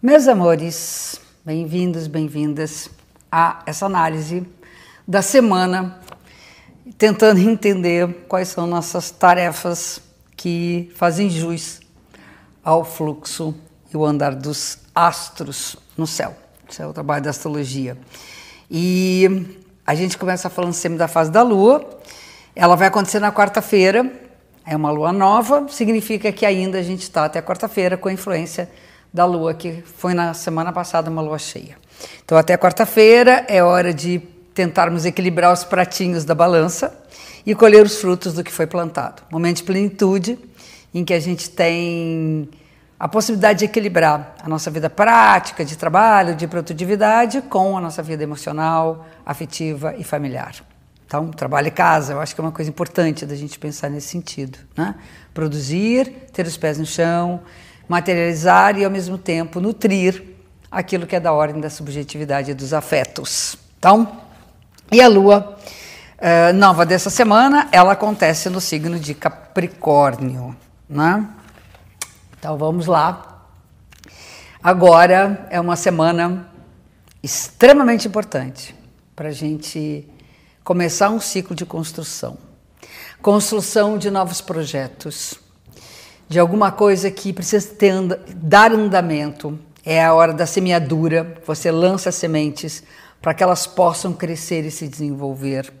[0.00, 2.88] Meus amores, bem-vindos, bem-vindas
[3.32, 4.46] a essa análise
[5.08, 5.98] da semana,
[6.96, 10.00] tentando entender quais são nossas tarefas
[10.36, 11.80] que fazem jus
[12.62, 13.52] ao fluxo
[13.92, 16.32] e o andar dos astros no céu.
[16.70, 17.98] Esse é o trabalho da astrologia.
[18.70, 21.84] E a gente começa falando sempre da fase da lua.
[22.54, 24.08] Ela vai acontecer na quarta-feira.
[24.64, 28.70] É uma lua nova, significa que ainda a gente está até quarta-feira com a influência
[29.12, 31.76] da lua, que foi na semana passada uma lua cheia.
[32.24, 34.20] Então, até quarta-feira é hora de
[34.54, 36.96] tentarmos equilibrar os pratinhos da balança
[37.46, 39.22] e colher os frutos do que foi plantado.
[39.30, 40.38] Momento de plenitude
[40.92, 42.48] em que a gente tem
[42.98, 48.02] a possibilidade de equilibrar a nossa vida prática, de trabalho, de produtividade, com a nossa
[48.02, 50.56] vida emocional, afetiva e familiar.
[51.06, 54.08] Então, trabalho e casa, eu acho que é uma coisa importante da gente pensar nesse
[54.08, 54.58] sentido.
[54.76, 54.94] Né?
[55.32, 57.40] Produzir, ter os pés no chão,
[57.88, 60.22] materializar e, ao mesmo tempo, nutrir
[60.70, 63.56] aquilo que é da ordem da subjetividade e dos afetos.
[63.78, 64.20] Então,
[64.92, 65.56] e a lua
[66.18, 70.56] uh, nova dessa semana, ela acontece no signo de Capricórnio.
[70.88, 71.26] Né?
[72.38, 73.44] Então vamos lá.
[74.62, 76.48] Agora é uma semana
[77.22, 78.74] extremamente importante
[79.14, 80.08] para a gente
[80.64, 82.38] começar um ciclo de construção.
[83.20, 85.34] Construção de novos projetos,
[86.28, 87.94] de alguma coisa que precisa ter,
[88.36, 89.58] dar andamento.
[89.84, 92.82] É a hora da semeadura, você lança sementes
[93.22, 95.72] para que elas possam crescer e se desenvolver.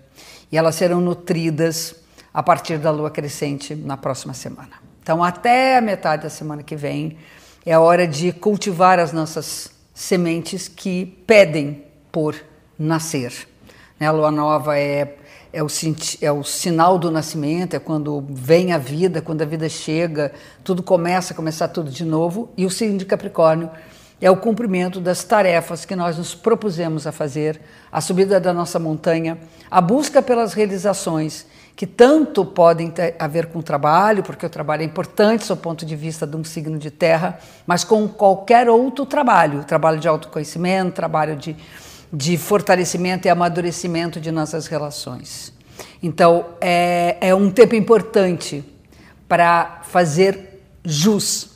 [0.50, 1.94] E elas serão nutridas
[2.32, 4.72] a partir da lua crescente na próxima semana.
[5.02, 7.18] Então, até a metade da semana que vem,
[7.64, 12.34] é a hora de cultivar as nossas sementes que pedem por
[12.78, 13.32] nascer.
[13.98, 15.16] Né, a lua nova é,
[15.52, 15.68] é, o,
[16.20, 20.32] é o sinal do nascimento, é quando vem a vida, quando a vida chega,
[20.62, 22.50] tudo começa, começar tudo de novo.
[22.56, 23.70] E o signo de Capricórnio
[24.20, 28.78] é o cumprimento das tarefas que nós nos propusemos a fazer, a subida da nossa
[28.78, 29.38] montanha,
[29.70, 31.46] a busca pelas realizações
[31.78, 35.56] que tanto podem ter a ver com o trabalho, porque o trabalho é importante do
[35.56, 40.08] ponto de vista de um signo de terra, mas com qualquer outro trabalho, trabalho de
[40.08, 41.56] autoconhecimento, trabalho de,
[42.12, 45.52] de fortalecimento e amadurecimento de nossas relações.
[46.02, 48.64] Então, é, é um tempo importante
[49.28, 51.50] para fazer jus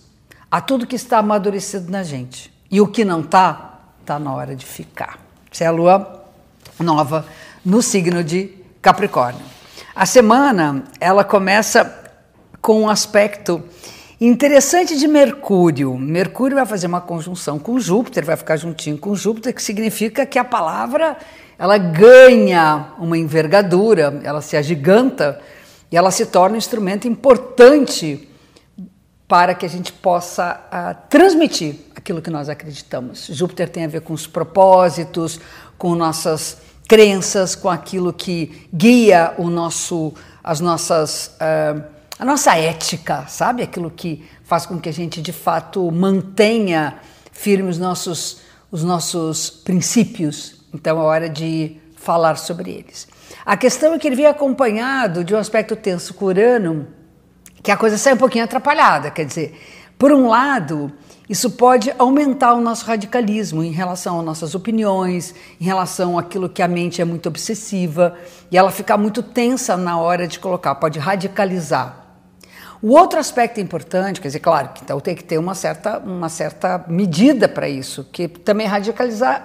[0.51, 2.53] a tudo que está amadurecido na gente.
[2.71, 5.19] E o que não está, está na hora de ficar.
[5.51, 6.25] Isso é a lua
[6.79, 7.27] nova
[7.65, 9.45] no signo de Capricórnio.
[9.95, 12.01] A semana ela começa
[12.61, 13.63] com um aspecto
[14.27, 15.97] interessante de Mercúrio.
[15.97, 20.39] Mercúrio vai fazer uma conjunção com Júpiter, vai ficar juntinho com Júpiter, que significa que
[20.39, 21.17] a palavra
[21.59, 25.41] ela ganha uma envergadura, ela se agiganta
[25.91, 28.29] e ela se torna um instrumento importante
[29.29, 33.29] para que a gente possa uh, transmitir aquilo que nós acreditamos.
[33.31, 35.41] Júpiter tem a ver com os propósitos,
[35.79, 40.13] com nossas crenças, com aquilo que guia o nosso,
[40.45, 41.83] as nossas, uh,
[42.23, 43.65] a nossa ética, sabe?
[43.65, 47.01] Aquilo que faz com que a gente de fato mantenha
[47.33, 48.41] firmes os nossos,
[48.71, 50.55] os nossos princípios.
[50.73, 53.09] Então é hora de falar sobre eles.
[53.45, 56.87] A questão é que ele vem acompanhado de um aspecto tenso com Urano,
[57.61, 59.61] que a coisa sai um pouquinho atrapalhada, quer dizer,
[59.99, 60.93] por um lado,
[61.29, 66.63] isso pode aumentar o nosso radicalismo em relação às nossas opiniões, em relação àquilo que
[66.63, 68.17] a mente é muito obsessiva
[68.49, 72.02] e ela fica muito tensa na hora de colocar, pode radicalizar.
[72.83, 76.29] O outro aspecto importante, quer dizer, claro, que então tem que ter uma certa, uma
[76.29, 79.45] certa medida para isso, que também radicalizar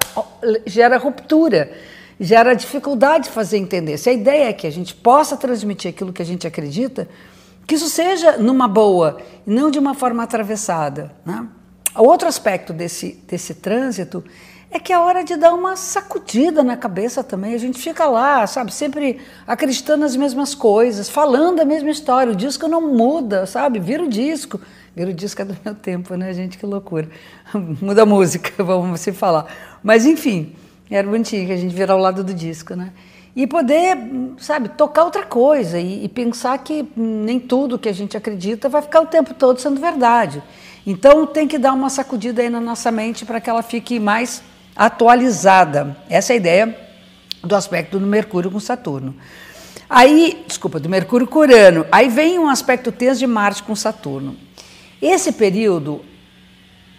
[0.66, 1.72] gera ruptura,
[2.20, 4.00] gera dificuldade de fazer entender.
[4.00, 7.08] Se a ideia é que a gente possa transmitir aquilo que a gente acredita,
[7.68, 11.12] que isso seja numa boa, não de uma forma atravessada.
[11.24, 11.48] Né?
[11.94, 14.24] Outro aspecto desse, desse trânsito
[14.78, 17.54] é que é hora de dar uma sacudida na cabeça também.
[17.54, 22.32] A gente fica lá, sabe, sempre acreditando nas mesmas coisas, falando a mesma história.
[22.32, 23.80] O disco não muda, sabe?
[23.80, 24.62] Vira o disco.
[24.96, 26.58] Vira o disco é do meu tempo, né, gente?
[26.58, 27.10] Que loucura.
[27.82, 29.48] Muda a música, vamos se falar.
[29.84, 30.56] Mas, enfim,
[30.90, 32.92] era bonitinho que a gente vira ao lado do disco, né?
[33.36, 33.98] E poder,
[34.38, 38.82] sabe, tocar outra coisa e, e pensar que nem tudo que a gente acredita vai
[38.82, 40.42] ficar o tempo todo sendo verdade.
[40.86, 44.42] Então tem que dar uma sacudida aí na nossa mente para que ela fique mais
[44.78, 45.98] atualizada.
[46.10, 46.78] Essa é a ideia
[47.44, 49.16] do aspecto do Mercúrio com Saturno.
[49.90, 51.86] Aí, desculpa, do Mercúrio com Urano.
[51.92, 54.36] Aí vem um aspecto tenso de Marte com Saturno.
[55.02, 56.04] Esse período,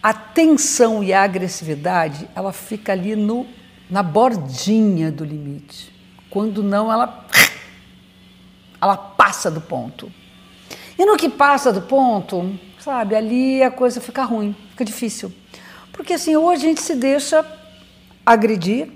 [0.03, 3.47] a tensão e a agressividade, ela fica ali no,
[3.91, 5.93] na bordinha do limite.
[6.31, 7.27] Quando não, ela,
[8.81, 10.11] ela passa do ponto.
[10.99, 15.33] E no que passa do ponto, sabe, ali a coisa fica ruim, fica difícil.
[15.93, 17.45] Porque assim, ou a gente se deixa
[18.33, 18.91] agredir,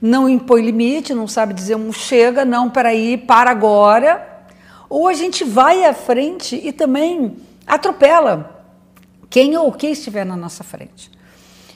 [0.00, 4.44] não impõe limite, não sabe dizer um chega, não, peraí, para agora,
[4.88, 8.64] ou a gente vai à frente e também atropela
[9.30, 11.10] quem ou o que estiver na nossa frente.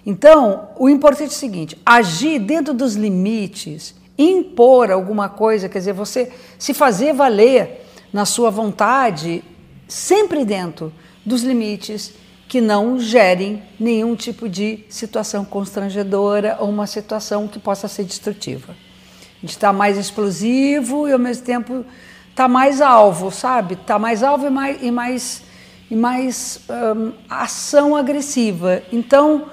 [0.05, 5.94] Então, o importante é o seguinte: agir dentro dos limites, impor alguma coisa, quer dizer,
[5.94, 9.43] você se fazer valer na sua vontade,
[9.88, 10.93] sempre dentro
[11.25, 12.12] dos limites
[12.48, 18.72] que não gerem nenhum tipo de situação constrangedora ou uma situação que possa ser destrutiva.
[18.72, 21.84] A gente está mais explosivo e ao mesmo tempo
[22.31, 23.75] está mais alvo, sabe?
[23.75, 25.43] Está mais alvo e mais, e mais,
[25.90, 28.82] e mais um, ação agressiva.
[28.92, 29.50] Então,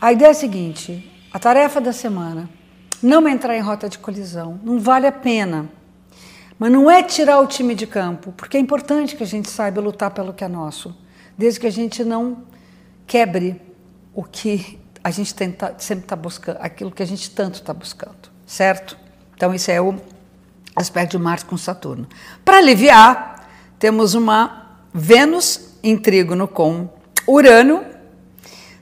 [0.00, 2.48] a ideia é a seguinte: a tarefa da semana,
[3.02, 5.68] não entrar em rota de colisão, não vale a pena.
[6.58, 9.80] Mas não é tirar o time de campo, porque é importante que a gente saiba
[9.80, 10.94] lutar pelo que é nosso
[11.40, 12.42] desde que a gente não
[13.06, 13.58] quebre
[14.14, 18.28] o que a gente tenta, sempre está buscando, aquilo que a gente tanto está buscando,
[18.46, 18.94] certo?
[19.34, 19.98] Então, isso é o
[20.76, 22.06] aspecto de Marte com Saturno.
[22.44, 23.48] Para aliviar,
[23.78, 26.90] temos uma Vênus em trígono com
[27.26, 27.86] Urano,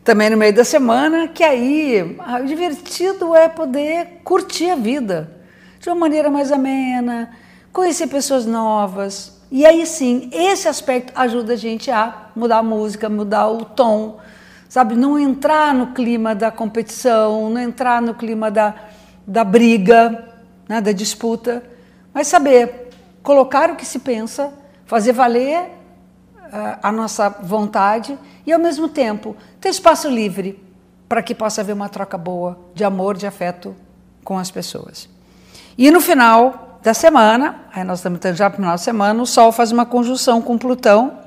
[0.02, 5.31] também no meio da semana, que aí ah, o divertido é poder curtir a vida
[5.78, 7.31] de uma maneira mais amena,
[7.72, 13.09] conhecer pessoas novas, e aí sim, esse aspecto ajuda a gente a mudar a música,
[13.09, 14.19] mudar o tom,
[14.69, 14.95] sabe?
[14.95, 18.75] Não entrar no clima da competição, não entrar no clima da,
[19.27, 20.29] da briga,
[20.69, 20.81] né?
[20.81, 21.62] da disputa,
[22.12, 22.91] mas saber
[23.23, 24.53] colocar o que se pensa,
[24.85, 30.62] fazer valer uh, a nossa vontade e, ao mesmo tempo, ter espaço livre
[31.09, 33.75] para que possa haver uma troca boa de amor, de afeto
[34.23, 35.09] com as pessoas.
[35.77, 39.26] E no final, da semana, aí nós estamos já para o final da semana, o
[39.26, 41.19] Sol faz uma conjunção com Plutão,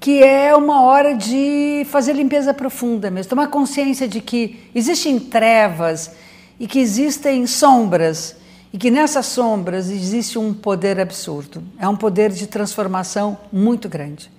[0.00, 6.12] que é uma hora de fazer limpeza profunda mesmo, tomar consciência de que existem trevas
[6.58, 8.36] e que existem sombras,
[8.72, 14.30] e que nessas sombras existe um poder absurdo, é um poder de transformação muito grande.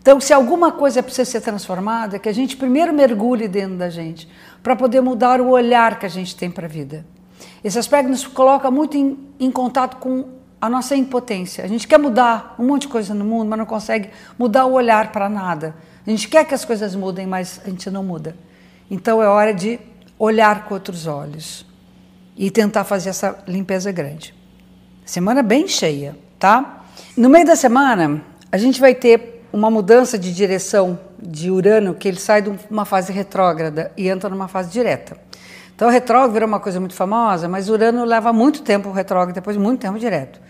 [0.00, 3.90] Então, se alguma coisa precisa ser transformada, é que a gente primeiro mergulhe dentro da
[3.90, 4.28] gente,
[4.62, 7.04] para poder mudar o olhar que a gente tem para a vida.
[7.62, 10.24] Esse aspecto nos coloca muito em, em contato com
[10.60, 11.64] a nossa impotência.
[11.64, 14.72] A gente quer mudar um monte de coisa no mundo, mas não consegue mudar o
[14.72, 15.74] olhar para nada.
[16.06, 18.36] A gente quer que as coisas mudem, mas a gente não muda.
[18.90, 19.78] Então é hora de
[20.18, 21.64] olhar com outros olhos
[22.36, 24.34] e tentar fazer essa limpeza grande.
[25.04, 26.84] Semana bem cheia, tá?
[27.16, 32.06] No meio da semana, a gente vai ter uma mudança de direção de Urano, que
[32.06, 35.16] ele sai de uma fase retrógrada e entra numa fase direta.
[35.78, 39.32] Então, o retrógrado virou uma coisa muito famosa, mas Urano leva muito tempo o retrógrado,
[39.32, 40.40] depois muito tempo direto.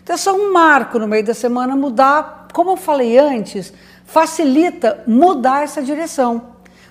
[0.00, 3.74] Então, é só um marco no meio da semana mudar, como eu falei antes,
[4.04, 6.40] facilita mudar essa direção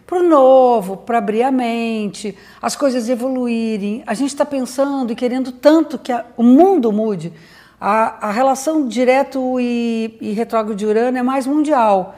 [0.06, 4.04] para o novo, para abrir a mente, as coisas evoluírem.
[4.06, 7.32] A gente está pensando e querendo tanto que a, o mundo mude.
[7.80, 12.14] A, a relação direto e, e retrógrado de Urano é mais mundial.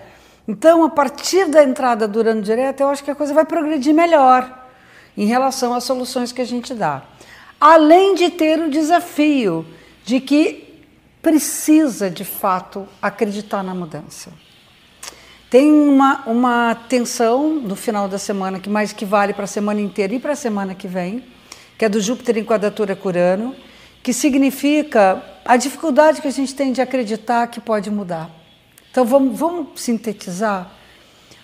[0.47, 3.93] Então, a partir da entrada do Urano direto, eu acho que a coisa vai progredir
[3.93, 4.65] melhor
[5.17, 7.03] em relação às soluções que a gente dá.
[7.59, 9.65] Além de ter o desafio
[10.05, 10.81] de que
[11.21, 14.31] precisa, de fato, acreditar na mudança.
[15.49, 19.81] Tem uma, uma tensão no final da semana que mais que vale para a semana
[19.81, 21.23] inteira e para a semana que vem,
[21.77, 23.55] que é do Júpiter em quadratura Curano,
[24.03, 28.29] que significa a dificuldade que a gente tem de acreditar que pode mudar.
[28.91, 30.71] Então vamos, vamos sintetizar?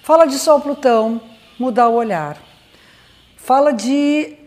[0.01, 1.21] Fala de Sol Plutão,
[1.57, 2.37] mudar o olhar.
[3.43, 4.37] Fala de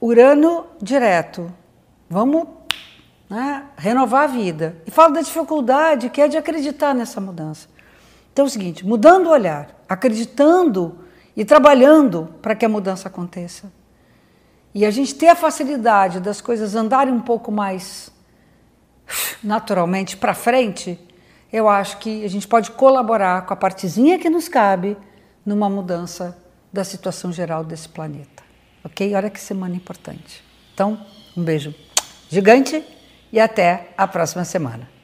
[0.00, 1.48] Urano direto.
[2.10, 2.48] Vamos
[3.30, 4.82] né, renovar a vida.
[4.84, 7.68] E fala da dificuldade que é de acreditar nessa mudança.
[8.32, 10.98] Então é o seguinte: mudando o olhar, acreditando
[11.36, 13.70] e trabalhando para que a mudança aconteça.
[14.74, 18.10] E a gente ter a facilidade das coisas andarem um pouco mais
[19.40, 20.98] naturalmente para frente,
[21.52, 24.96] eu acho que a gente pode colaborar com a partezinha que nos cabe
[25.44, 26.44] numa mudança
[26.76, 28.42] da situação geral desse planeta.
[28.84, 29.14] Ok?
[29.14, 30.44] Olha que semana importante.
[30.74, 31.04] Então,
[31.36, 31.74] um beijo
[32.28, 32.84] gigante
[33.32, 34.95] e até a próxima semana.